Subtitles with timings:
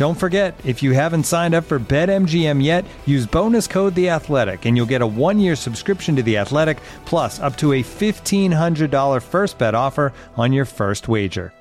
[0.00, 4.64] Don't forget, if you haven't signed up for BetMGM yet, use bonus code The Athletic,
[4.64, 8.90] and you'll get a one-year subscription to The Athletic, plus up to a fifteen hundred
[8.90, 11.52] dollar first bet offer on your first wager.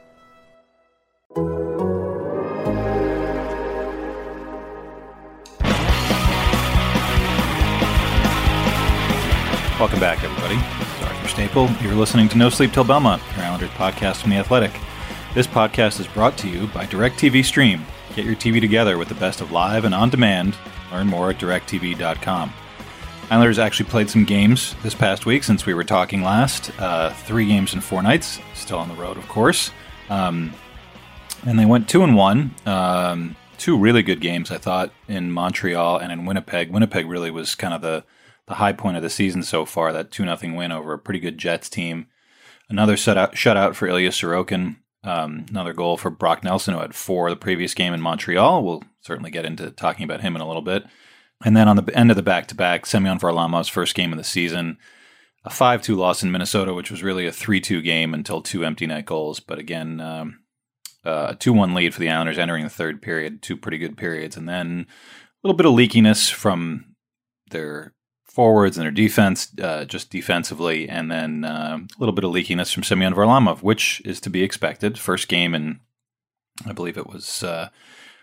[9.77, 10.55] Welcome back, everybody.
[10.79, 11.69] This is Arthur Staple.
[11.81, 14.71] You're listening to No Sleep Till Belmont, your Islanders podcast from The Athletic.
[15.33, 17.85] This podcast is brought to you by DirecTV Stream.
[18.15, 20.57] Get your TV together with the best of live and on demand.
[20.91, 22.53] Learn more at directv.com.
[23.29, 26.71] Islanders actually played some games this past week since we were talking last.
[26.79, 29.71] Uh, three games in four nights, still on the road, of course.
[30.09, 30.51] Um,
[31.45, 32.55] and they went two and one.
[32.65, 36.71] Um, two really good games, I thought, in Montreal and in Winnipeg.
[36.71, 38.03] Winnipeg really was kind of the
[38.47, 39.93] the high point of the season so far.
[39.93, 42.07] That two nothing win over a pretty good Jets team.
[42.67, 44.77] Another shutout, shutout for Ilya Sorokin.
[45.03, 48.63] Um, another goal for Brock Nelson, who had four the previous game in Montreal.
[48.63, 50.83] We'll certainly get into talking about him in a little bit.
[51.45, 54.17] And then on the end of the back to back, Semyon Varlamov's first game of
[54.17, 54.77] the season,
[55.45, 58.65] a 5 2 loss in Minnesota, which was really a 3 2 game until two
[58.65, 59.39] empty net goals.
[59.39, 60.39] But again, um,
[61.05, 63.97] uh, a 2 1 lead for the Islanders entering the third period, two pretty good
[63.97, 64.35] periods.
[64.35, 66.95] And then a little bit of leakiness from
[67.51, 67.93] their
[68.39, 72.73] forwards and their defense, uh, just defensively, and then uh, a little bit of leakiness
[72.73, 74.97] from Semyon Varlamov, which is to be expected.
[74.97, 75.81] First game in,
[76.65, 77.67] I believe it was uh,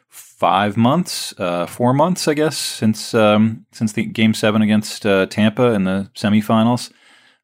[0.09, 5.27] five months, uh, four months, I guess, since um, since the game seven against uh,
[5.27, 6.91] Tampa in the semifinals.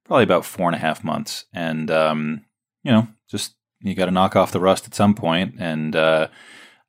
[0.06, 2.42] Probably about four and a half months, and um,
[2.84, 5.56] you know, just you got to knock off the rust at some point.
[5.58, 6.28] And uh,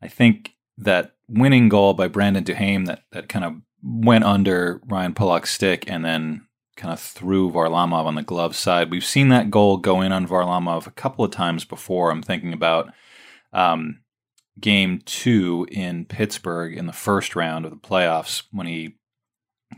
[0.02, 5.14] I think that winning goal by Brandon Duhaime that that kind of went under Ryan
[5.14, 8.90] Pulock's stick and then kind of threw Varlamov on the glove side.
[8.90, 12.10] We've seen that goal go in on Varlamov a couple of times before.
[12.10, 12.92] I'm thinking about
[13.52, 14.00] um,
[14.60, 18.96] game two in Pittsburgh in the first round of the playoffs when he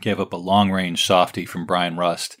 [0.00, 2.38] gave up a long range softy from Bryan Rust.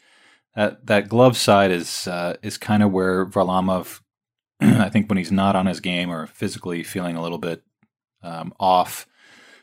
[0.54, 4.00] That that glove side is uh, is kind of where Varlamov,
[4.60, 7.62] I think, when he's not on his game or physically feeling a little bit
[8.22, 9.06] um, off,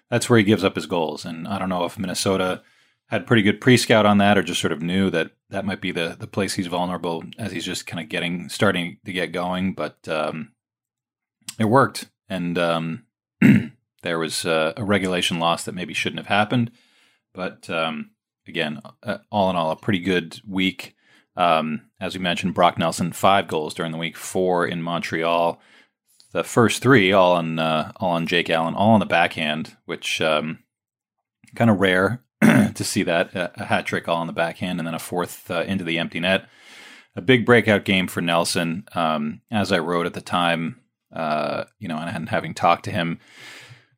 [0.09, 1.25] that's where he gives up his goals.
[1.25, 2.61] And I don't know if Minnesota
[3.07, 5.91] had pretty good pre-scout on that, or just sort of knew that that might be
[5.91, 9.73] the the place he's vulnerable as he's just kind of getting starting to get going.
[9.73, 10.53] But um,
[11.59, 13.05] it worked, and um,
[14.01, 16.71] there was uh, a regulation loss that maybe shouldn't have happened.
[17.33, 18.11] But um,
[18.47, 20.95] again, uh, all in all, a pretty good week.
[21.35, 25.59] Um, as we mentioned, Brock Nelson five goals during the week, four in Montreal
[26.33, 30.19] the first three all on uh, all on Jake Allen, all on the backhand, which
[30.19, 30.59] um,
[31.55, 34.95] kind of rare to see that a hat trick all on the backhand, and then
[34.95, 36.49] a fourth uh, into the empty net.
[37.16, 38.85] A big breakout game for Nelson.
[38.94, 40.81] Um, as I wrote at the time,
[41.13, 43.19] uh, you know, and having talked to him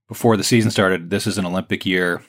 [0.09, 2.21] before the season started, this is an Olympic year.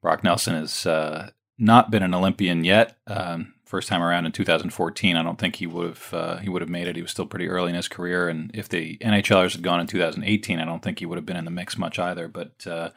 [0.00, 2.96] Brock Nelson has uh, not been an Olympian yet.
[3.08, 6.62] Um, first time around in 2014, I don't think he would have uh, he would
[6.62, 6.96] have made it.
[6.96, 9.86] He was still pretty early in his career, and if the NHLers had gone in
[9.86, 12.28] 2018, I don't think he would have been in the mix much either.
[12.28, 12.90] But uh,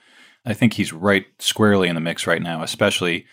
[0.46, 3.26] I think he's right squarely in the mix right now, especially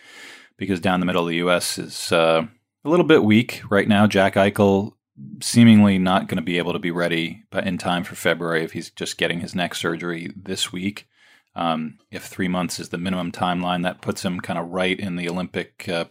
[0.57, 1.77] because down the middle of the U.S.
[1.77, 2.45] is uh,
[2.83, 4.05] a little bit weak right now.
[4.05, 4.93] Jack Eichel
[5.41, 8.89] seemingly not going to be able to be ready in time for February if he's
[8.89, 11.07] just getting his neck surgery this week.
[11.55, 15.15] Um, if three months is the minimum timeline, that puts him kind of right in
[15.15, 16.05] the Olympic uh,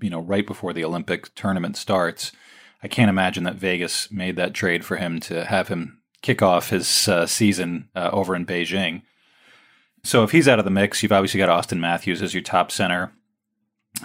[0.00, 2.32] you know, right before the Olympic tournament starts.
[2.82, 6.70] I can't imagine that Vegas made that trade for him to have him kick off
[6.70, 9.02] his uh, season uh, over in Beijing.
[10.02, 12.70] So if he's out of the mix, you've obviously got Auston Matthews as your top
[12.70, 13.12] center,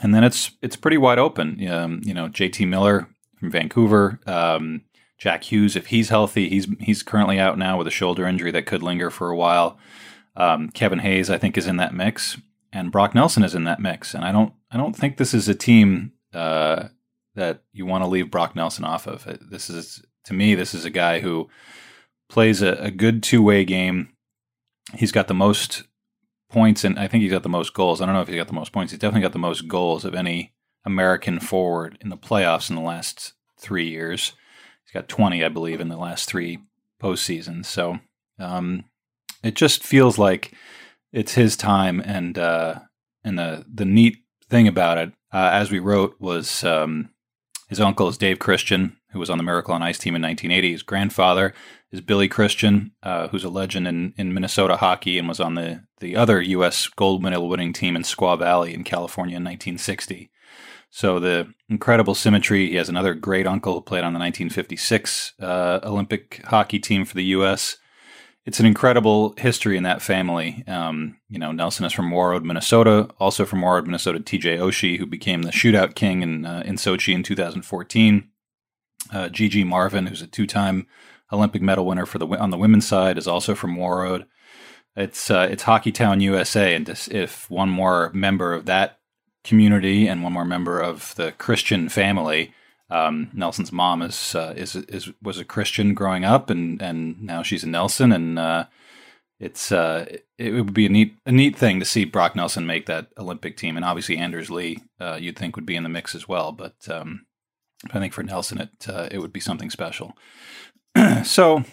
[0.03, 1.65] and then it's it's pretty wide open.
[1.69, 3.07] Um, you know, JT Miller
[3.39, 4.81] from Vancouver, um,
[5.18, 8.65] Jack Hughes, if he's healthy, he's he's currently out now with a shoulder injury that
[8.65, 9.77] could linger for a while.
[10.36, 12.38] Um, Kevin Hayes, I think, is in that mix,
[12.75, 14.13] and Brock Nelson is in that mix.
[14.13, 16.89] And I don't I don't think this is a team uh,
[17.33, 19.25] that you want to leave Brock Nelson off of.
[19.50, 21.50] This is to me, this is a guy who
[22.30, 24.10] plays a, a good two way game.
[24.94, 25.83] He's got the most
[26.50, 28.01] points, and I think he's got the most goals.
[28.01, 28.92] I don't know if he's got the most points.
[28.92, 32.81] He's definitely got the most goals of any American forward in the playoffs in the
[32.81, 34.33] last three years.
[34.83, 36.60] He's got 20, I believe, in the last three
[37.01, 37.66] postseasons.
[37.66, 38.00] So
[38.38, 38.83] um,
[39.44, 40.54] it just feels like
[41.15, 42.01] it's his time.
[42.06, 42.79] And uh,
[43.23, 44.17] and the the neat
[44.50, 47.09] thing about it, uh, as we wrote, was um,
[47.69, 50.71] his uncle is Dave Christian, who was on the Miracle on Ice team in 1980.
[50.71, 51.53] His grandfather
[51.91, 55.83] is Billy Christian, uh, who's a legend in, in Minnesota hockey and was on the,
[56.00, 56.88] the other U.S.
[56.88, 60.29] gold medal winning team in Squaw Valley in California in 1960.
[60.89, 62.69] So the incredible symmetry.
[62.69, 67.15] He has another great uncle who played on the 1956 uh, Olympic hockey team for
[67.15, 67.77] the U.S.
[68.45, 70.63] It's an incredible history in that family.
[70.68, 73.09] Um, you know, Nelson is from Warroad, Minnesota.
[73.19, 74.57] Also from Warroad, Minnesota, T.J.
[74.57, 78.30] Oshie, who became the shootout king in uh, in Sochi in 2014.
[79.12, 80.88] Uh, Gigi Marvin, who's a two-time
[81.31, 84.25] Olympic medal winner for the on the women's side, is also from Warroad.
[84.95, 89.00] It's uh, it's Hockeytown, USA, and if one more member of that
[89.44, 92.53] community and one more member of the Christian family.
[92.89, 97.41] Um, Nelson's mom is, uh, is is was a Christian growing up, and and now
[97.41, 98.65] she's a Nelson, and uh,
[99.39, 100.05] it's uh,
[100.37, 103.57] it, would be a neat a neat thing to see Brock Nelson make that Olympic
[103.57, 106.51] team, and obviously Anders Lee, uh, you'd think would be in the mix as well,
[106.51, 107.25] but um,
[107.91, 110.15] I think for Nelson it uh, it would be something special.
[111.23, 111.63] so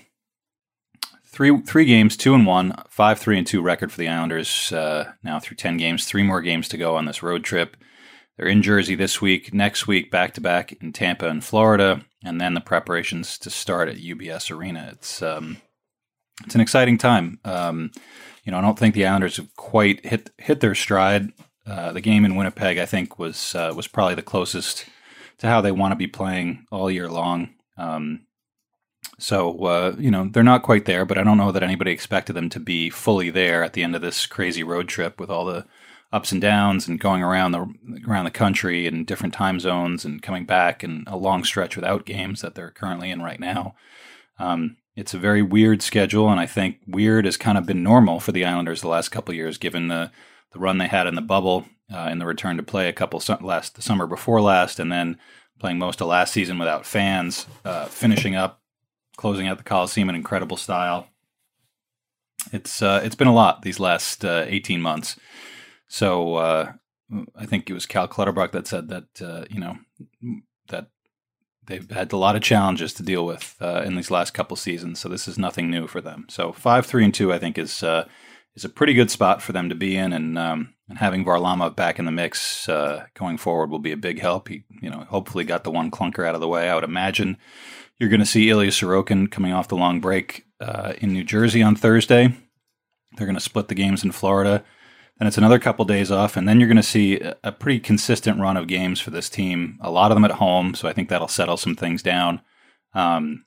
[1.26, 5.12] three three games, two and one, five three and two record for the Islanders uh,
[5.22, 6.06] now through ten games.
[6.06, 7.76] Three more games to go on this road trip.
[8.36, 9.52] They're in Jersey this week.
[9.52, 13.88] Next week, back to back in Tampa and Florida, and then the preparations to start
[13.88, 14.88] at UBS Arena.
[14.92, 15.58] It's um,
[16.44, 17.40] it's an exciting time.
[17.44, 17.90] Um,
[18.44, 21.32] you know, I don't think the Islanders have quite hit hit their stride.
[21.66, 24.86] Uh, the game in Winnipeg, I think, was uh, was probably the closest
[25.38, 27.50] to how they want to be playing all year long.
[27.76, 28.26] Um,
[29.18, 32.34] so, uh, you know, they're not quite there, but I don't know that anybody expected
[32.34, 35.44] them to be fully there at the end of this crazy road trip with all
[35.44, 35.66] the
[36.12, 37.66] ups and downs and going around the
[38.06, 42.04] around the country in different time zones and coming back and a long stretch without
[42.04, 43.74] games that they're currently in right now.
[44.38, 48.20] Um, it's a very weird schedule, and I think weird has kind of been normal
[48.20, 50.10] for the Islanders the last couple years, given the
[50.52, 53.18] the run they had in the bubble uh, in the return to play a couple
[53.18, 55.18] su- last the summer before last, and then
[55.58, 58.60] playing most of last season without fans, uh, finishing up
[59.16, 61.06] closing out the Coliseum in incredible style.
[62.52, 65.16] It's uh, it's been a lot these last uh, eighteen months.
[65.92, 66.72] So uh,
[67.36, 69.76] I think it was Cal Clutterbuck that said that uh, you know
[70.68, 70.86] that
[71.66, 75.00] they've had a lot of challenges to deal with uh, in these last couple seasons.
[75.00, 76.24] So this is nothing new for them.
[76.30, 78.08] So five three and two I think is uh,
[78.54, 81.76] is a pretty good spot for them to be in, and um, and having Varlamov
[81.76, 84.48] back in the mix going forward will be a big help.
[84.48, 86.70] He you know hopefully got the one clunker out of the way.
[86.70, 87.36] I would imagine
[87.98, 91.62] you're going to see Ilya Sorokin coming off the long break uh, in New Jersey
[91.62, 92.34] on Thursday.
[93.14, 94.64] They're going to split the games in Florida.
[95.22, 98.40] Then it's another couple days off, and then you're going to see a pretty consistent
[98.40, 99.78] run of games for this team.
[99.80, 102.40] A lot of them at home, so I think that'll settle some things down.
[102.92, 103.44] Um,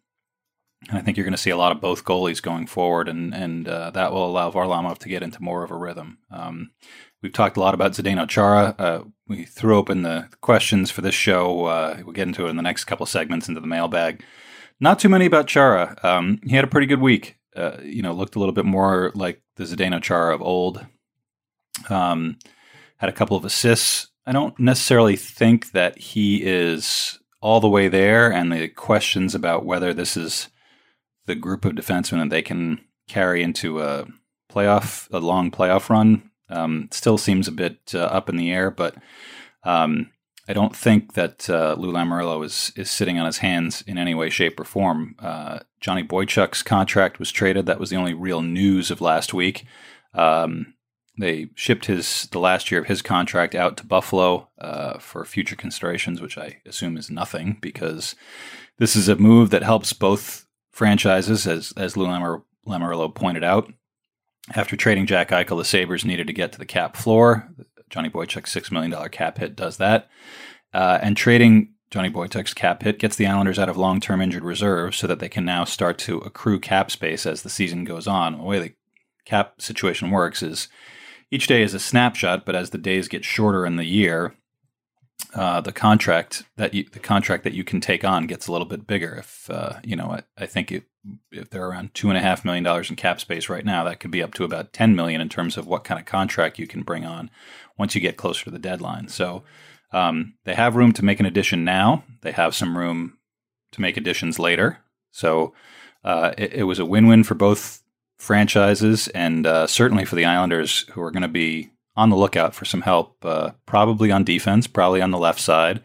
[0.87, 3.33] and I think you're going to see a lot of both goalies going forward, and
[3.35, 6.19] and uh, that will allow Varlamov to get into more of a rhythm.
[6.31, 6.71] Um,
[7.21, 8.73] we've talked a lot about Zdeno Chara.
[8.79, 11.65] Uh, we threw open the questions for this show.
[11.65, 14.23] Uh, we'll get into it in the next couple segments into the mailbag.
[14.79, 15.97] Not too many about Chara.
[16.03, 17.35] Um, he had a pretty good week.
[17.53, 20.85] Uh, you know, looked a little bit more like the Zdeno Chara of old.
[21.89, 22.37] Um,
[22.97, 24.07] had a couple of assists.
[24.25, 29.65] I don't necessarily think that he is all the way there, and the questions about
[29.65, 30.49] whether this is
[31.25, 34.05] the group of defensemen that they can carry into a
[34.51, 38.71] playoff, a long playoff run, um, still seems a bit uh, up in the air.
[38.71, 38.95] But
[39.63, 40.11] um,
[40.47, 44.13] I don't think that uh, Lou Lamoriello is is sitting on his hands in any
[44.13, 45.15] way, shape, or form.
[45.19, 47.65] Uh, Johnny Boychuk's contract was traded.
[47.65, 49.65] That was the only real news of last week.
[50.13, 50.74] Um,
[51.17, 55.55] they shipped his the last year of his contract out to Buffalo uh, for future
[55.55, 58.15] considerations, which I assume is nothing because
[58.77, 63.71] this is a move that helps both franchises, as as Lou Lamor, Lamoriello pointed out.
[64.53, 67.49] After trading Jack Eichel, the Sabres needed to get to the cap floor.
[67.89, 70.09] Johnny Boychuk's $6 million cap hit does that.
[70.73, 74.43] Uh, and trading Johnny Boychuk's cap hit gets the Islanders out of long term injured
[74.43, 78.07] reserve so that they can now start to accrue cap space as the season goes
[78.07, 78.37] on.
[78.37, 78.73] The way the
[79.25, 80.67] cap situation works is
[81.31, 84.35] each day is a snapshot, but as the days get shorter in the year,
[85.33, 88.67] uh, the contract that you, the contract that you can take on gets a little
[88.67, 89.15] bit bigger.
[89.15, 90.83] If uh, you know, I, I think it,
[91.31, 93.99] if they're around two and a half million dollars in cap space right now, that
[93.99, 96.67] could be up to about ten million in terms of what kind of contract you
[96.67, 97.29] can bring on
[97.77, 99.07] once you get closer to the deadline.
[99.07, 99.43] So
[99.91, 102.03] um, they have room to make an addition now.
[102.21, 103.17] They have some room
[103.71, 104.79] to make additions later.
[105.11, 105.53] So
[106.03, 107.81] uh, it, it, was a win-win for both
[108.25, 112.53] franchises, and uh, certainly for the Islanders, who are going to be on the lookout
[112.53, 115.81] for some help, uh, probably on defense, probably on the left side.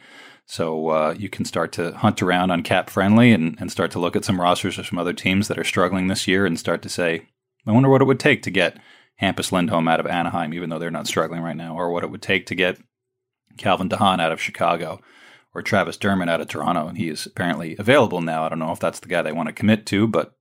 [0.47, 4.00] So uh, you can start to hunt around on cap friendly and, and start to
[4.00, 6.82] look at some rosters of some other teams that are struggling this year and start
[6.82, 7.28] to say,
[7.66, 8.76] I wonder what it would take to get
[9.23, 12.11] Hampus Lindholm out of Anaheim, even though they're not struggling right now, or what it
[12.11, 12.80] would take to get
[13.59, 15.00] Calvin de Haan out of Chicago
[15.54, 16.88] or Travis Dermott out of Toronto.
[16.88, 18.44] And he is apparently available now.
[18.44, 20.35] I don't know if that's the guy they want to commit to, but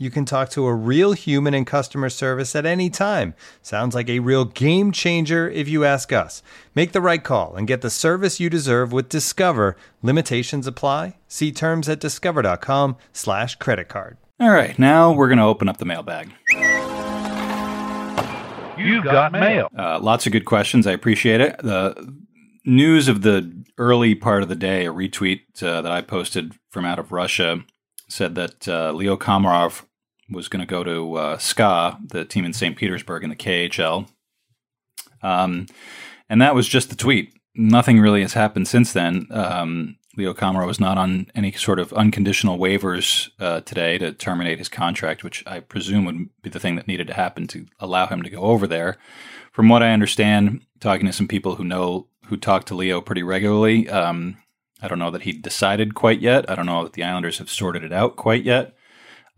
[0.00, 3.34] You can talk to a real human in customer service at any time.
[3.60, 6.42] Sounds like a real game changer if you ask us.
[6.74, 9.76] Make the right call and get the service you deserve with Discover.
[10.00, 11.18] Limitations apply.
[11.28, 14.16] See terms at discover.com/slash credit card.
[14.40, 16.32] All right, now we're going to open up the mailbag.
[18.78, 19.68] You've got mail.
[19.78, 20.86] Uh, lots of good questions.
[20.86, 21.58] I appreciate it.
[21.58, 22.10] The
[22.64, 26.86] news of the early part of the day, a retweet uh, that I posted from
[26.86, 27.62] out of Russia,
[28.08, 29.82] said that uh, Leo Komarov
[30.30, 32.76] was going to go to uh, SKA, the team in St.
[32.76, 34.08] Petersburg in the KHL.
[35.22, 35.66] Um,
[36.28, 37.34] and that was just the tweet.
[37.54, 39.26] Nothing really has happened since then.
[39.30, 44.58] Um, Leo Komarov was not on any sort of unconditional waivers uh, today to terminate
[44.58, 48.06] his contract, which I presume would be the thing that needed to happen to allow
[48.06, 48.96] him to go over there.
[49.52, 53.22] From what I understand, talking to some people who know who talk to Leo pretty
[53.22, 54.36] regularly, um,
[54.82, 56.48] I don't know that he decided quite yet.
[56.48, 58.74] I don't know that the Islanders have sorted it out quite yet.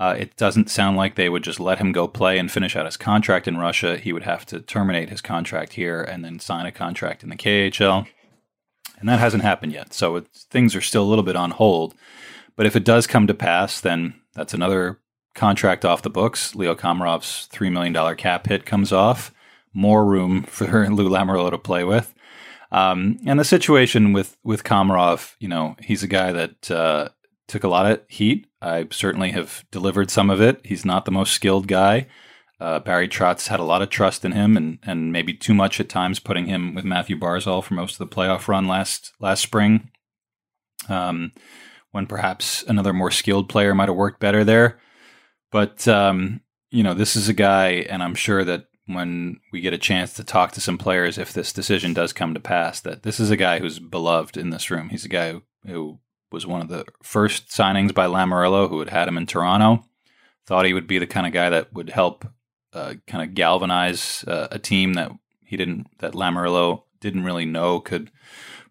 [0.01, 2.87] Uh, it doesn't sound like they would just let him go play and finish out
[2.87, 3.97] his contract in Russia.
[3.97, 7.37] He would have to terminate his contract here and then sign a contract in the
[7.37, 8.07] KHL
[9.03, 9.93] and that hasn't happened yet.
[9.93, 10.21] So
[10.51, 11.95] things are still a little bit on hold.
[12.55, 15.01] But if it does come to pass, then that's another
[15.35, 16.55] contract off the books.
[16.55, 19.35] Leo Komarov's $3 million cap hit comes off.
[19.75, 22.15] More room for Lou Lamoriello to play with.
[22.71, 27.09] Um, and the situation with, with Komarov, you know, he's a guy that uh,
[27.53, 28.47] took a lot of heat.
[28.63, 30.61] I certainly have delivered some of it.
[30.65, 32.07] He's not the most skilled guy.
[32.59, 35.79] Uh, Barry Trotz had a lot of trust in him, and and maybe too much
[35.79, 39.43] at times, putting him with Matthew Barzal for most of the playoff run last last
[39.43, 39.91] spring.
[40.89, 41.33] Um,
[41.91, 44.79] when perhaps another more skilled player might have worked better there,
[45.51, 46.41] but um,
[46.71, 50.15] you know, this is a guy, and I'm sure that when we get a chance
[50.15, 53.31] to talk to some players, if this decision does come to pass, that this is
[53.31, 54.89] a guy who's beloved in this room.
[54.89, 55.99] He's a guy who, who
[56.33, 59.85] was one of the first signings by Lamoriello, who had had him in Toronto.
[60.47, 62.27] Thought he would be the kind of guy that would help
[62.73, 65.13] uh, kind of galvanize uh, a team that
[65.45, 68.11] he didn't that Lamoriello didn't really know could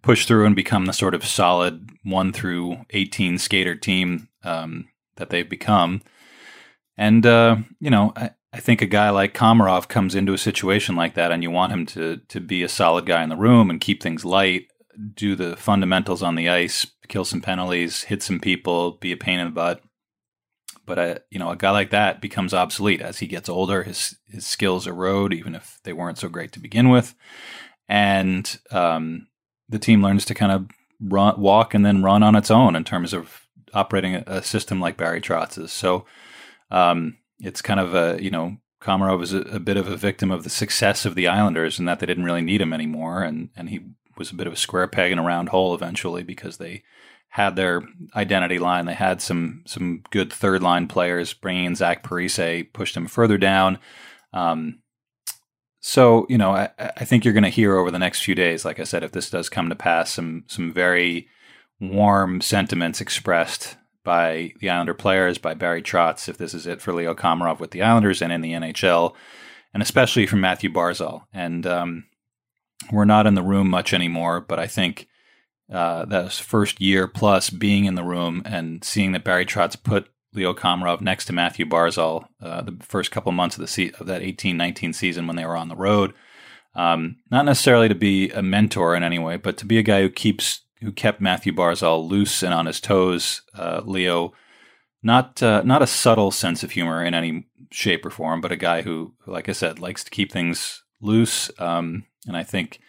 [0.01, 5.29] push through and become the sort of solid one through eighteen skater team um, that
[5.29, 6.01] they've become.
[6.97, 10.95] And uh, you know, I, I think a guy like Komarov comes into a situation
[10.95, 13.69] like that, and you want him to to be a solid guy in the room
[13.69, 14.67] and keep things light,
[15.13, 19.39] do the fundamentals on the ice, kill some penalties, hit some people, be a pain
[19.39, 19.81] in the butt.
[20.86, 23.84] But a you know a guy like that becomes obsolete as he gets older.
[23.84, 27.13] His his skills erode, even if they weren't so great to begin with,
[27.88, 29.27] and um,
[29.70, 30.67] the team learns to kind of
[31.00, 34.81] run, walk, and then run on its own in terms of operating a, a system
[34.81, 35.72] like Barry Trotz's.
[35.72, 36.05] So
[36.72, 40.31] um, it's kind of a you know Komarov is a, a, bit of a victim
[40.31, 43.50] of the success of the Islanders and that they didn't really need him anymore, and
[43.55, 43.81] and he
[44.17, 46.83] was a bit of a square peg in a round hole eventually because they
[47.29, 47.81] had their
[48.15, 48.85] identity line.
[48.85, 51.33] They had some some good third line players.
[51.33, 53.79] Bringing in Zach Parise pushed him further down.
[54.33, 54.79] Um,
[55.79, 58.65] so you know, I, I think you're going to hear over the next few days,
[58.65, 61.27] like I said, if this does come to pass, some some very
[61.79, 66.93] warm sentiments expressed by the Islander players, by Barry Trotz, if this is it for
[66.93, 69.13] Leo Komarov with the Islanders and in the NHL.
[69.73, 71.23] and especially from Matthew Barzal.
[71.33, 72.05] And um,
[72.91, 75.07] we're not in the room much anymore, but I think
[75.71, 80.09] uh, that first year plus being in the room and seeing that Barry Trotz put
[80.33, 84.07] Leo Komarov next to Matthew Barzal uh, the first couple months of the se- of
[84.07, 86.13] that 18-19 season when they were on the road.
[86.73, 90.01] Um, not necessarily to be a mentor in any way, but to be a guy
[90.01, 93.41] who keeps who kept Matthew Barzal loose and on his toes.
[93.53, 94.33] Uh, Leo,
[95.03, 98.57] not uh, not a subtle sense of humor in any shape or form, but a
[98.57, 101.51] guy who, like I said, likes to keep things loose.
[101.59, 102.79] Um, and I think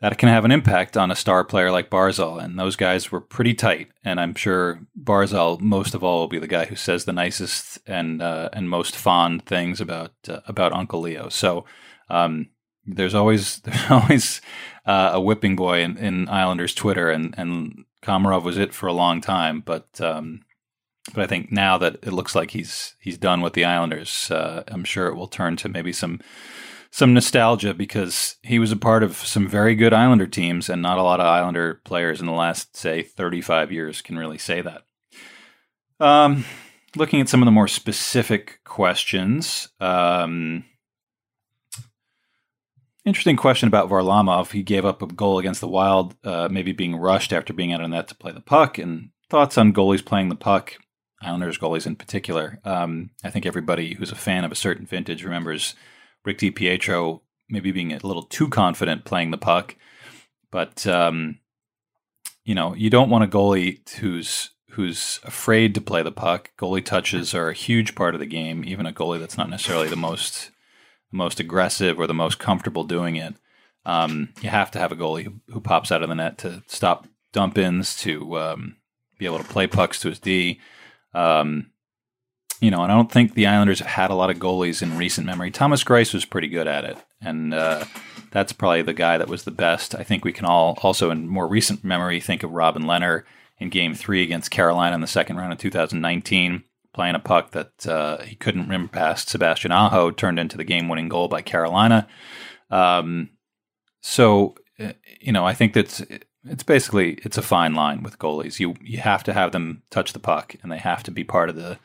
[0.00, 2.42] that can have an impact on a star player like Barzal.
[2.42, 3.88] And those guys were pretty tight.
[4.04, 7.78] And I'm sure Barzal, most of all, will be the guy who says the nicest
[7.86, 11.28] and uh, and most fond things about uh, about Uncle Leo.
[11.28, 11.64] So
[12.10, 12.50] um,
[12.84, 14.40] there's always there's always
[14.84, 18.92] uh, a whipping boy in, in, Islanders Twitter, and and Komarov was it for a
[18.92, 19.62] long time.
[19.64, 20.42] But um,
[21.14, 24.64] but I think now that it looks like he's he's done with the Islanders, uh,
[24.68, 26.20] I'm sure it will turn to maybe some
[26.90, 30.98] some nostalgia because he was a part of some very good Islander teams, and not
[30.98, 34.82] a lot of Islander players in the last, say, 35 years can really say that.
[35.98, 36.44] Um,
[36.94, 39.68] looking at some of the more specific questions.
[39.80, 40.64] Um,
[43.04, 44.52] interesting question about Varlamov.
[44.52, 47.80] He gave up a goal against the Wild, uh, maybe being rushed after being out
[47.80, 50.74] of net to play the puck, and thoughts on goalies playing the puck.
[51.22, 52.60] Islanders goalies in particular.
[52.64, 55.74] Um, I think everybody who's a fan of a certain vintage remembers
[56.26, 59.76] Rick DiPietro maybe being a little too confident playing the puck.
[60.50, 61.38] But um,
[62.44, 66.50] you know, you don't want a goalie who's who's afraid to play the puck.
[66.58, 68.64] Goalie touches are a huge part of the game.
[68.64, 70.50] Even a goalie that's not necessarily the most
[71.12, 73.34] most aggressive or the most comfortable doing it.
[73.84, 76.64] Um, you have to have a goalie who, who, pops out of the net to
[76.66, 78.76] stop dump ins, to um,
[79.16, 80.60] be able to play pucks to his D.
[81.14, 81.70] Um,
[82.60, 84.96] you know, and I don't think the Islanders have had a lot of goalies in
[84.96, 85.50] recent memory.
[85.50, 87.84] Thomas Greiss was pretty good at it, and uh,
[88.30, 89.94] that's probably the guy that was the best.
[89.94, 93.24] I think we can all also, in more recent memory, think of Robin Lehner
[93.58, 97.86] in Game Three against Carolina in the second round of 2019, playing a puck that
[97.86, 102.08] uh, he couldn't rim past Sebastian Aho, turned into the game-winning goal by Carolina.
[102.70, 103.30] Um,
[104.00, 106.02] so, uh, you know, I think that's
[106.48, 108.60] it's basically it's a fine line with goalies.
[108.60, 111.50] You you have to have them touch the puck, and they have to be part
[111.50, 111.78] of the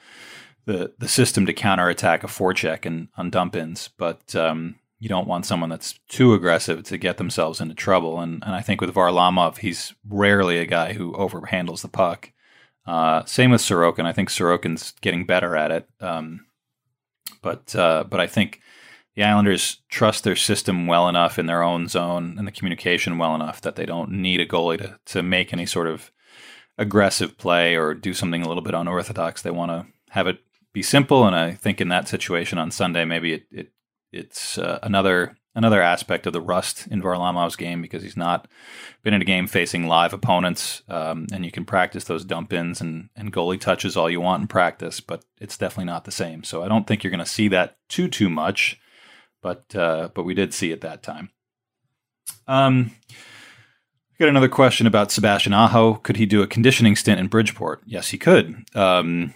[0.66, 5.28] the the system to counterattack a forecheck and on dump ins, but um, you don't
[5.28, 8.20] want someone that's too aggressive to get themselves into trouble.
[8.20, 12.32] And, and I think with Varlamov, he's rarely a guy who overhandles the puck.
[12.86, 14.06] Uh, same with Sorokin.
[14.06, 15.90] I think Sorokin's getting better at it.
[16.00, 16.46] Um,
[17.42, 18.62] but uh, but I think
[19.16, 23.34] the Islanders trust their system well enough in their own zone and the communication well
[23.34, 26.12] enough that they don't need a goalie to, to make any sort of
[26.78, 29.42] aggressive play or do something a little bit unorthodox.
[29.42, 30.40] They want to have it
[30.74, 31.26] be simple.
[31.26, 33.72] And I think in that situation on Sunday, maybe it, it
[34.12, 38.48] it's uh, another another aspect of the rust in Varlamov's game because he's not
[39.04, 42.80] been in a game facing live opponents, um, and you can practice those dump ins
[42.80, 46.44] and, and goalie touches all you want in practice, but it's definitely not the same.
[46.44, 48.80] So I don't think you're going to see that too too much,
[49.42, 51.32] but uh, but we did see it that time.
[52.48, 52.92] Um,
[54.20, 55.96] got another question about Sebastian Aho.
[55.96, 57.82] Could he do a conditioning stint in Bridgeport?
[57.86, 58.64] Yes, he could.
[58.76, 59.34] Um,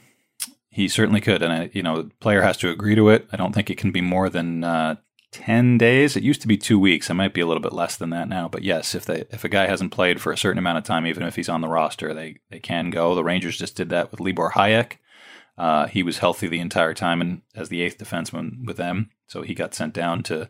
[0.76, 3.30] he certainly could, and I, you know, the player has to agree to it.
[3.32, 4.98] I don't think it can be more than uh,
[5.32, 6.18] ten days.
[6.18, 7.10] It used to be two weeks.
[7.10, 8.50] It might be a little bit less than that now.
[8.50, 11.08] But yes, if they if a guy hasn't played for a certain amount of time,
[11.08, 13.16] even if he's on the roster, they they can go.
[13.16, 14.98] The Rangers just did that with Libor Hajek.
[15.58, 19.44] Uh, he was healthy the entire time and as the eighth defenseman with them, so
[19.44, 20.50] he got sent down to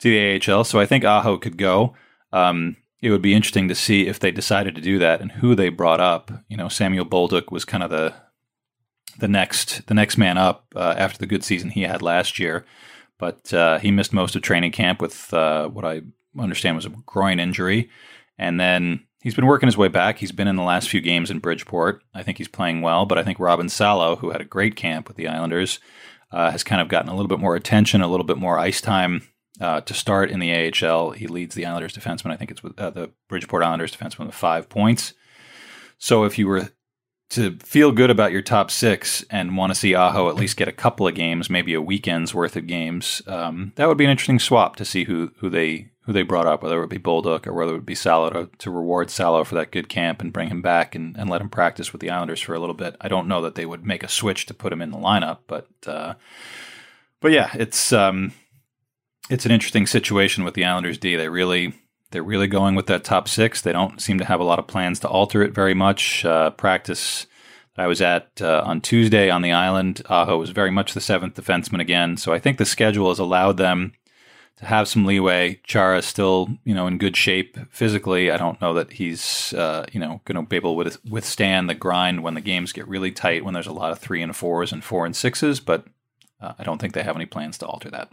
[0.00, 0.64] to the AHL.
[0.64, 1.94] So I think Aho could go.
[2.34, 5.54] Um, it would be interesting to see if they decided to do that and who
[5.54, 6.30] they brought up.
[6.48, 8.12] You know, Samuel Bolduc was kind of the
[9.18, 12.64] the next the next man up uh, after the good season he had last year.
[13.18, 16.02] But uh, he missed most of training camp with uh, what I
[16.38, 17.88] understand was a groin injury,
[18.38, 20.18] and then he's been working his way back.
[20.18, 22.02] He's been in the last few games in Bridgeport.
[22.12, 25.06] I think he's playing well, but I think Robin Salo, who had a great camp
[25.06, 25.78] with the Islanders,
[26.32, 28.80] uh, has kind of gotten a little bit more attention, a little bit more ice
[28.80, 29.22] time.
[29.60, 32.32] Uh, to start in the AHL, he leads the Islanders defenseman.
[32.32, 35.14] I think it's with uh, the Bridgeport Islanders defenseman with five points.
[35.96, 36.70] So if you were
[37.34, 40.68] to feel good about your top six and want to see Aho at least get
[40.68, 44.10] a couple of games, maybe a weekend's worth of games, um, that would be an
[44.10, 46.98] interesting swap to see who who they who they brought up, whether it would be
[46.98, 50.20] Bolduc or whether it would be Salo to, to reward Salo for that good camp
[50.20, 52.74] and bring him back and, and let him practice with the Islanders for a little
[52.74, 52.94] bit.
[53.00, 55.38] I don't know that they would make a switch to put him in the lineup,
[55.46, 56.14] but uh,
[57.20, 58.32] but yeah, it's um,
[59.28, 61.16] it's an interesting situation with the Islanders D.
[61.16, 61.74] They really
[62.14, 63.60] they're really going with that top six.
[63.60, 66.24] They don't seem to have a lot of plans to alter it very much.
[66.24, 67.26] Uh, practice
[67.76, 70.00] I was at uh, on Tuesday on the island.
[70.08, 72.16] Aho was very much the seventh defenseman again.
[72.16, 73.94] So I think the schedule has allowed them
[74.58, 75.60] to have some leeway.
[75.64, 78.30] Chara is still, you know, in good shape physically.
[78.30, 81.74] I don't know that he's, uh, you know, going to be able to withstand the
[81.74, 84.72] grind when the games get really tight, when there's a lot of three and fours
[84.72, 85.58] and four and sixes.
[85.58, 85.84] But
[86.40, 88.12] uh, I don't think they have any plans to alter that.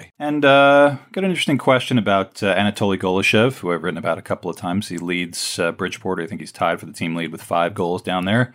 [0.19, 4.21] And uh, got an interesting question about uh, Anatoly Golyshev, who I've written about a
[4.21, 4.87] couple of times.
[4.87, 6.19] He leads uh, Bridgeport.
[6.19, 8.53] I think he's tied for the team lead with five goals down there.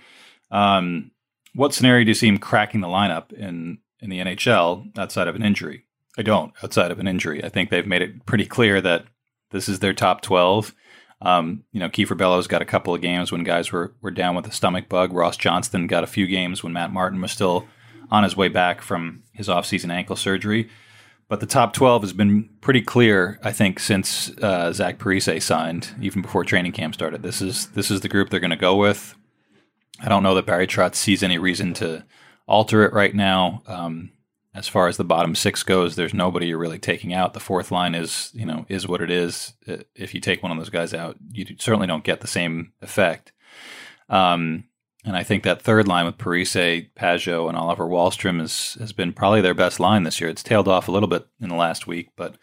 [0.50, 1.10] Um,
[1.54, 5.34] what scenario do you see him cracking the lineup in in the NHL outside of
[5.34, 5.84] an injury?
[6.18, 6.52] I don't.
[6.62, 9.06] Outside of an injury, I think they've made it pretty clear that
[9.50, 10.74] this is their top twelve.
[11.22, 14.36] Um, you know, Kiefer Bellows got a couple of games when guys were were down
[14.36, 15.12] with a stomach bug.
[15.12, 17.66] Ross Johnston got a few games when Matt Martin was still
[18.10, 20.68] on his way back from his offseason ankle surgery.
[21.28, 25.94] But the top 12 has been pretty clear, I think, since uh, Zach Parise signed,
[26.00, 27.22] even before training camp started.
[27.22, 29.16] This is this is the group they're going to go with.
[30.00, 32.04] I don't know that Barry Trotz sees any reason to
[32.46, 33.62] alter it right now.
[33.66, 34.12] Um,
[34.54, 37.34] as far as the bottom six goes, there's nobody you're really taking out.
[37.34, 39.52] The fourth line is, you know, is what it is.
[39.94, 43.32] If you take one of those guys out, you certainly don't get the same effect.
[44.08, 44.64] Um,
[45.06, 49.12] and I think that third line with Parise, Pageau, and Oliver Wahlstrom is, has been
[49.12, 50.28] probably their best line this year.
[50.28, 52.36] It's tailed off a little bit in the last week, but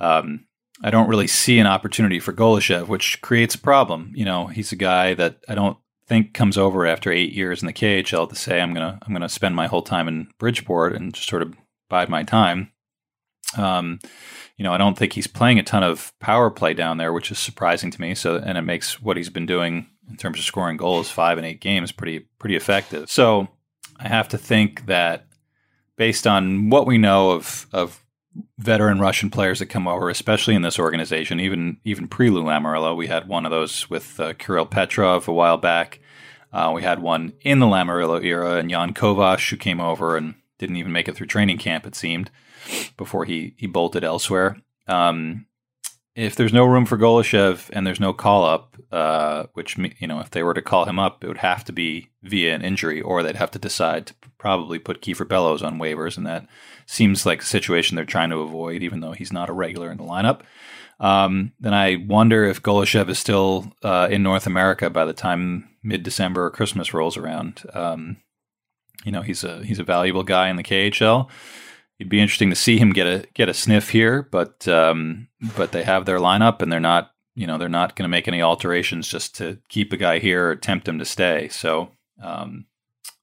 [0.00, 0.46] um,
[0.82, 4.10] I don't really see an opportunity for Golyshev, which creates a problem.
[4.16, 7.66] You know, he's a guy that I don't think comes over after eight years in
[7.66, 11.14] the KHL to say I'm gonna I'm gonna spend my whole time in Bridgeport and
[11.14, 11.54] just sort of
[11.88, 12.72] bide my time.
[13.56, 14.00] Um,
[14.56, 17.30] you know, I don't think he's playing a ton of power play down there, which
[17.30, 18.14] is surprising to me.
[18.14, 21.46] So, and it makes what he's been doing in terms of scoring goals, five and
[21.46, 23.10] eight games, pretty pretty effective.
[23.10, 23.48] So
[23.98, 25.26] I have to think that
[25.96, 28.04] based on what we know of of
[28.58, 32.96] veteran Russian players that come over, especially in this organization, even even pre Lou Lamoriello,
[32.96, 36.00] we had one of those with uh, Kirill Petrov a while back.
[36.52, 40.34] Uh, we had one in the Lamoriello era, and Jan Kovar, who came over and
[40.58, 42.30] didn't even make it through training camp, it seemed,
[42.96, 44.56] before he he bolted elsewhere.
[44.86, 45.45] Um,
[46.16, 50.18] if there's no room for Golyshev and there's no call up, uh, which you know,
[50.20, 53.02] if they were to call him up, it would have to be via an injury,
[53.02, 56.46] or they'd have to decide to probably put Kiefer Bellows on waivers, and that
[56.86, 59.98] seems like a situation they're trying to avoid, even though he's not a regular in
[59.98, 60.40] the lineup.
[60.98, 65.68] Um, then I wonder if Golyshev is still uh, in North America by the time
[65.82, 67.62] mid December or Christmas rolls around.
[67.74, 68.16] Um,
[69.04, 71.28] you know, he's a he's a valuable guy in the KHL
[71.98, 75.72] it'd be interesting to see him get a get a sniff here, but um, but
[75.72, 78.42] they have their lineup and they're not you know they're not going to make any
[78.42, 81.48] alterations just to keep a guy here or tempt him to stay.
[81.48, 81.90] So
[82.22, 82.66] um,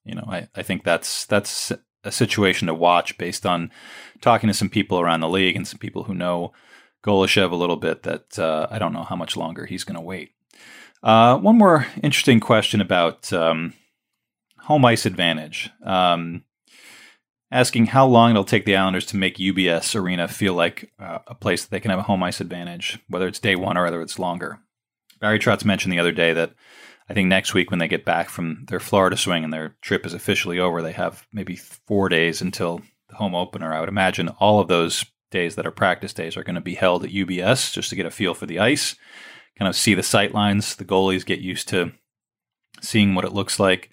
[0.03, 1.71] you know I, I think that's that's
[2.03, 3.71] a situation to watch based on
[4.21, 6.51] talking to some people around the league and some people who know
[7.03, 8.03] Golyshev a little bit.
[8.03, 10.31] That uh, I don't know how much longer he's going to wait.
[11.01, 13.73] Uh, one more interesting question about um,
[14.59, 15.69] home ice advantage.
[15.83, 16.45] Um,
[17.53, 21.35] asking how long it'll take the Islanders to make UBS Arena feel like uh, a
[21.35, 24.01] place that they can have a home ice advantage, whether it's day one or whether
[24.01, 24.59] it's longer.
[25.21, 26.53] Barry Trotz mentioned the other day that
[27.07, 30.03] I think next week when they get back from their Florida swing and their trip
[30.03, 33.71] is officially over, they have maybe four days until the home opener.
[33.71, 36.75] I would imagine all of those days that are practice days are going to be
[36.75, 38.95] held at UBS just to get a feel for the ice,
[39.59, 41.91] kind of see the sight lines, the goalies get used to
[42.81, 43.91] seeing what it looks like.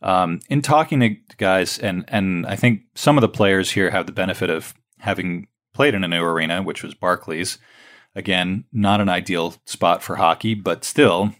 [0.00, 4.06] Um, in talking to guys, and and I think some of the players here have
[4.06, 7.58] the benefit of having played in a new arena, which was Barclays.
[8.14, 11.34] Again, not an ideal spot for hockey, but still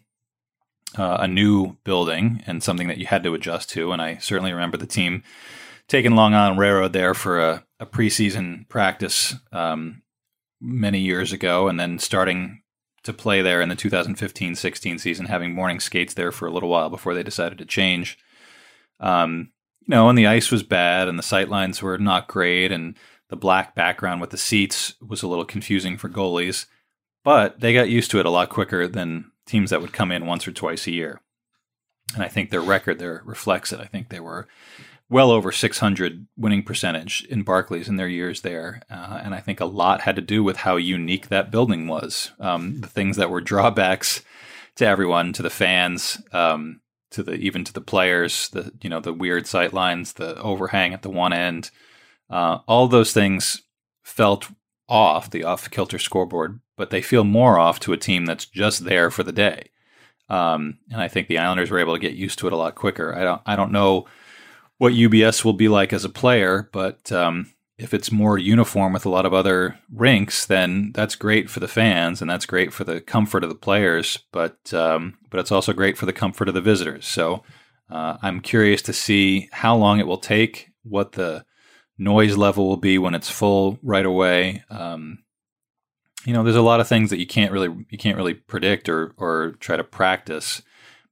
[0.97, 3.93] uh, a new building and something that you had to adjust to.
[3.93, 5.23] And I certainly remember the team
[5.89, 10.03] taking Long Island Railroad there for a, a preseason practice um,
[10.61, 12.63] many years ago, and then starting
[13.05, 16.91] to play there in the 2015-16 season, having morning skates there for a little while
[16.91, 18.19] before they decided to change.
[19.01, 22.73] Um, you know, and the ice was bad and the sight lines were not great
[22.73, 22.97] and
[23.29, 26.67] the black background with the seats was a little confusing for goalies,
[27.25, 30.27] but they got used to it a lot quicker than teams that would come in
[30.27, 31.21] once or twice a year.
[32.15, 33.81] And I think their record there reflects it.
[33.81, 34.49] I think they were
[35.11, 38.83] well over 600 winning percentage in Barclays in their years there.
[38.91, 42.33] Uh, and I think a lot had to do with how unique that building was.
[42.41, 44.23] Um, the things that were drawbacks
[44.77, 46.81] to everyone, to the fans, um,
[47.11, 50.93] to the even to the players, the you know the weird sight lines, the overhang
[50.93, 51.71] at the one end,
[52.31, 53.63] uh, all those things
[54.03, 54.49] felt
[54.89, 58.85] off the off kilter scoreboard, but they feel more off to a team that's just
[58.85, 59.71] there for the day.
[60.29, 62.75] Um, and I think the Islanders were able to get used to it a lot
[62.75, 63.15] quicker.
[63.15, 64.07] I don't I don't know
[64.79, 69.07] what UBS will be like as a player, but um, if it's more uniform with
[69.07, 72.83] a lot of other rinks, then that's great for the fans and that's great for
[72.83, 74.19] the comfort of the players.
[74.33, 77.07] But um, but it's also great for the comfort of the visitors.
[77.07, 77.45] So
[77.89, 81.45] uh, I'm curious to see how long it will take, what the
[81.97, 84.65] noise level will be when it's full right away.
[84.71, 85.19] Um,
[86.25, 88.89] you know, there's a lot of things that you can't really you can't really predict
[88.89, 90.63] or or try to practice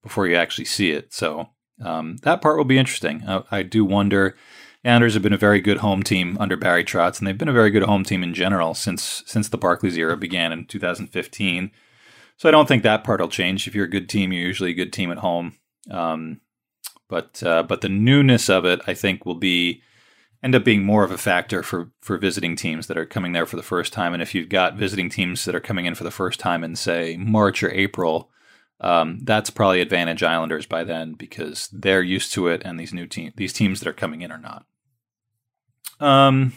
[0.03, 1.15] before you actually see it.
[1.15, 1.51] So
[1.85, 3.23] um, that part will be interesting.
[3.25, 4.37] I, I do wonder
[4.87, 7.53] Anders have been a very good home team under Barry Trotz, and they've been a
[7.53, 11.73] very good home team in general since since the Barclays era began in 2015.
[12.37, 13.67] So I don't think that part will change.
[13.67, 15.57] If you're a good team, you're usually a good team at home.
[15.91, 16.41] Um,
[17.09, 19.83] but uh, but the newness of it, I think, will be
[20.41, 23.47] end up being more of a factor for for visiting teams that are coming there
[23.47, 24.15] for the first time.
[24.15, 26.77] And if you've got visiting teams that are coming in for the first time in
[26.77, 28.31] say March or April,
[28.81, 33.09] um, that's probably advantage Islanders by then because they're used to it, and these new
[33.09, 34.65] team these teams that are coming in are not.
[36.01, 36.53] Um,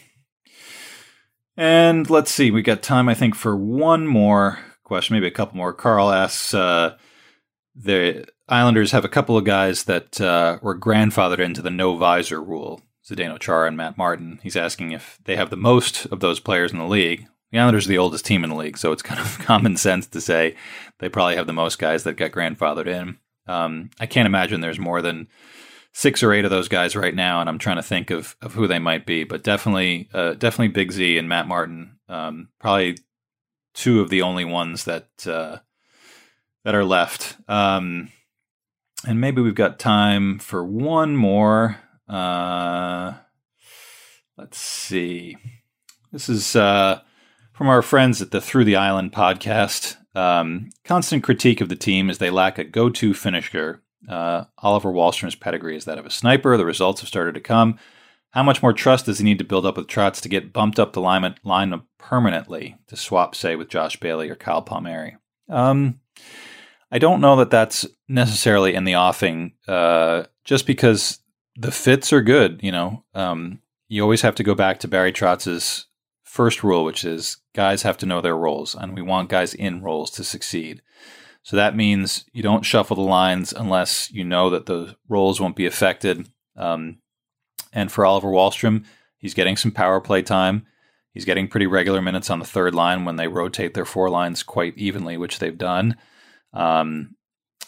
[1.57, 5.57] and let's see, we got time, I think, for one more question, maybe a couple
[5.57, 5.73] more.
[5.73, 6.97] Carl asks, uh,
[7.75, 12.41] the Islanders have a couple of guys that uh, were grandfathered into the no visor
[12.41, 12.81] rule.
[13.09, 14.39] Zdeno Chara and Matt Martin.
[14.43, 17.27] He's asking if they have the most of those players in the league.
[17.51, 20.05] The Islanders are the oldest team in the league, so it's kind of common sense
[20.07, 20.55] to say
[20.99, 23.17] they probably have the most guys that got grandfathered in.
[23.47, 25.27] Um, I can't imagine there's more than
[25.99, 28.53] six or eight of those guys right now, and I'm trying to think of, of
[28.53, 29.25] who they might be.
[29.25, 31.97] But definitely, uh, definitely Big Z and Matt Martin.
[32.07, 32.99] Um, probably
[33.73, 35.57] two of the only ones that uh,
[36.63, 37.35] that are left.
[37.49, 38.13] Um,
[39.05, 41.77] and maybe we've got time for one more.
[42.07, 43.15] Uh,
[44.37, 45.35] let's see.
[46.13, 47.01] This is uh,
[47.51, 49.97] from our friends at the Through the Island podcast.
[50.15, 55.35] Um, constant critique of the team is they lack a go-to finisher uh, Oliver Wahlstrom's
[55.35, 56.55] pedigree is that of a sniper.
[56.57, 57.77] The results have started to come.
[58.31, 60.79] How much more trust does he need to build up with Trotz to get bumped
[60.79, 65.17] up the line, line permanently to swap, say, with Josh Bailey or Kyle Palmieri?
[65.49, 65.99] Um,
[66.91, 71.19] I don't know that that's necessarily in the offing, uh, just because
[71.55, 72.59] the fits are good.
[72.61, 75.87] You know, um, you always have to go back to Barry Trotz's
[76.23, 79.81] first rule, which is guys have to know their roles, and we want guys in
[79.81, 80.83] roles to succeed.
[81.43, 85.55] So that means you don't shuffle the lines unless you know that the roles won't
[85.55, 86.29] be affected.
[86.55, 86.99] Um,
[87.73, 88.85] and for Oliver Wahlstrom,
[89.17, 90.65] he's getting some power play time.
[91.13, 94.43] He's getting pretty regular minutes on the third line when they rotate their four lines
[94.43, 95.97] quite evenly, which they've done.
[96.53, 97.15] Um,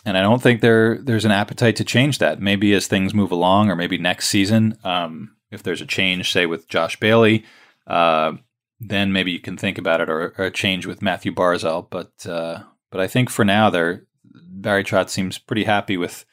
[0.05, 2.41] and I don't think there there's an appetite to change that.
[2.41, 6.45] Maybe as things move along, or maybe next season, um, if there's a change, say
[6.45, 7.45] with Josh Bailey,
[7.87, 8.33] uh,
[8.79, 11.87] then maybe you can think about it, or, or, a change with Matthew Barzal.
[11.89, 16.25] But uh, but I think for now, there Barry Trotz seems pretty happy with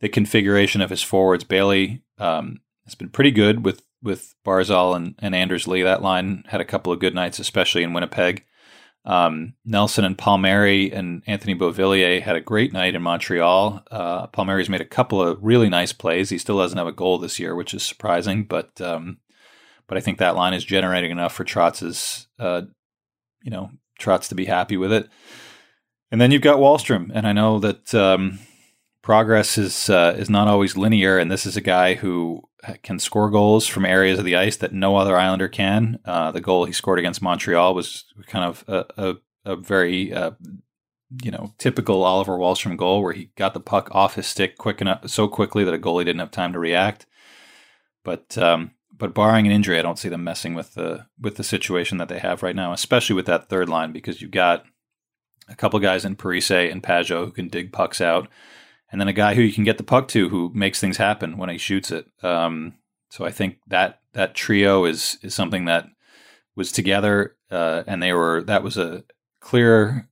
[0.00, 1.44] the configuration of his forwards.
[1.44, 5.82] Bailey um, has been pretty good with with Barzal and, and Anders Lee.
[5.82, 8.44] That line had a couple of good nights, especially in Winnipeg.
[9.04, 13.82] Um, Nelson and Palmieri and Anthony Beauvillier had a great night in Montreal.
[13.90, 16.28] Uh, Palmieri's made a couple of really nice plays.
[16.28, 19.18] He still doesn't have a goal this year, which is surprising, but um,
[19.86, 22.62] but I think that line is generating enough for Trotz's, uh,
[23.42, 25.08] you know, Trotz to be happy with it.
[26.10, 28.40] And then you've got Wahlstrom, and I know that um,
[29.02, 31.18] progress is uh, is not always linear.
[31.18, 32.42] And this is a guy who
[32.82, 36.00] can score goals from areas of the ice that no other Islander can.
[36.04, 40.32] Uh, the goal he scored against Montreal was kind of a, a, a very uh,
[41.22, 44.80] you know typical Oliver Wahlstrom goal, where he got the puck off his stick quick
[44.80, 47.06] enough, so quickly that a goalie didn't have time to react.
[48.04, 51.44] But um, but barring an injury, I don't see them messing with the with the
[51.44, 54.64] situation that they have right now, especially with that third line, because you've got
[55.50, 58.28] a couple guys in Parise and Pageau who can dig pucks out,
[58.90, 61.36] and then a guy who you can get the puck to who makes things happen
[61.36, 62.06] when he shoots it.
[62.22, 62.74] Um,
[63.10, 65.86] so I think that that trio is is something that
[66.56, 69.04] was together, uh, and they were that was a
[69.40, 70.06] clear.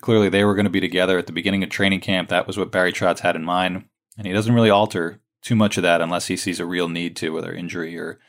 [0.00, 2.28] Clearly, they were going to be together at the beginning of training camp.
[2.28, 5.76] That was what Barry Trotz had in mind, and he doesn't really alter too much
[5.76, 8.20] of that unless he sees a real need to, whether injury or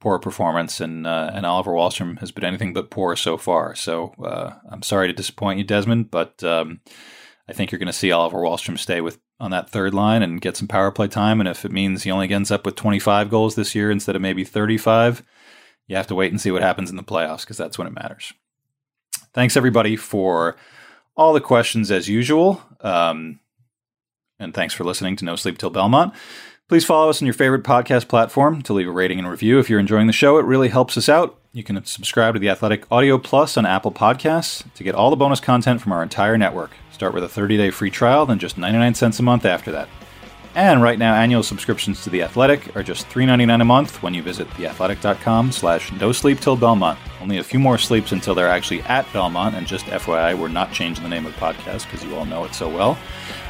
[0.00, 3.74] poor performance, and uh, and Oliver Wahlstrom has been anything but poor so far.
[3.74, 6.80] So uh, I'm sorry to disappoint you, Desmond, but um,
[7.48, 10.40] I think you're going to see Oliver Wahlstrom stay with on that third line and
[10.40, 11.40] get some power play time.
[11.40, 14.22] And if it means he only ends up with 25 goals this year instead of
[14.22, 15.22] maybe 35,
[15.86, 17.94] you have to wait and see what happens in the playoffs because that's when it
[17.94, 18.32] matters.
[19.32, 20.56] Thanks everybody for
[21.16, 22.60] all the questions as usual.
[22.80, 23.40] Um,
[24.40, 26.14] And thanks for listening to No Sleep Till Belmont.
[26.68, 29.70] Please follow us on your favorite podcast platform to leave a rating and review if
[29.70, 30.36] you're enjoying the show.
[30.36, 31.38] It really helps us out.
[31.54, 35.16] You can subscribe to the Athletic Audio Plus on Apple Podcasts to get all the
[35.16, 36.72] bonus content from our entire network.
[36.92, 39.88] Start with a 30-day free trial, then just 99 cents a month after that.
[40.54, 44.22] And right now, annual subscriptions to The Athletic are just $3.99 a month when you
[44.22, 46.98] visit theathletic.com slash no sleep till Belmont.
[47.22, 50.72] Only a few more sleeps until they're actually at Belmont, and just FYI, we're not
[50.72, 52.98] changing the name of the podcast because you all know it so well.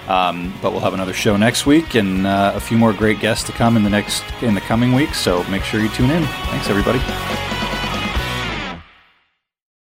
[0.08, 3.44] Um, but we'll have another show next week and uh, a few more great guests
[3.44, 5.18] to come in the next in the coming weeks.
[5.18, 6.24] So make sure you tune in.
[6.24, 6.98] Thanks, everybody.